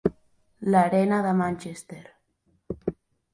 [0.75, 2.01] L'Arena de Manchester.